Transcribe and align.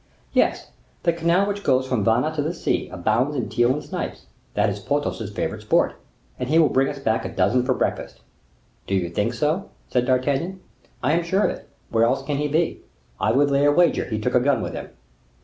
"Yes; 0.33 0.71
the 1.03 1.13
canal 1.13 1.45
which 1.45 1.63
goes 1.63 1.87
from 1.87 2.03
Vannes 2.03 2.35
to 2.35 2.41
the 2.41 2.55
sea 2.55 2.89
abounds 2.89 3.35
in 3.35 3.49
teal 3.49 3.71
and 3.71 3.83
snipes; 3.83 4.25
that 4.55 4.67
is 4.67 4.79
Porthos's 4.79 5.29
favorite 5.31 5.61
sport, 5.61 5.93
and 6.39 6.49
he 6.49 6.57
will 6.57 6.69
bring 6.69 6.87
us 6.89 6.97
back 6.97 7.23
a 7.23 7.29
dozen 7.29 7.63
for 7.63 7.75
breakfast." 7.75 8.19
"Do 8.87 8.95
you 8.95 9.09
think 9.11 9.35
so?" 9.35 9.69
said 9.89 10.07
D'Artagnan. 10.07 10.59
"I 11.03 11.11
am 11.11 11.21
sure 11.23 11.43
of 11.43 11.51
it. 11.55 11.69
Where 11.91 12.05
else 12.05 12.23
can 12.23 12.37
he 12.37 12.47
be? 12.47 12.81
I 13.19 13.31
would 13.31 13.51
lay 13.51 13.63
a 13.63 13.71
wager 13.71 14.05
he 14.05 14.17
took 14.19 14.33
a 14.33 14.39
gun 14.39 14.63
with 14.63 14.73
him." 14.73 14.89